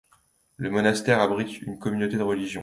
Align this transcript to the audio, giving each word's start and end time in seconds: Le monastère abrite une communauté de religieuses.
Le 0.57 0.71
monastère 0.71 1.19
abrite 1.21 1.61
une 1.61 1.77
communauté 1.77 2.17
de 2.17 2.23
religieuses. 2.23 2.59